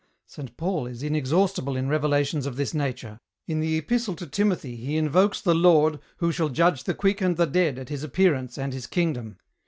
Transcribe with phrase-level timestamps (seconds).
[0.25, 3.19] Saint Paul is inexhaustible in revelations of this nature.
[3.45, 7.37] In the epistle to Timothy he invokes the Lord 'who shall judge the quick and
[7.37, 9.37] the dead at his appearance and his kingdom.'